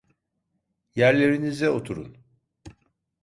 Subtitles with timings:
[0.95, 2.17] Yerlerinize oturun.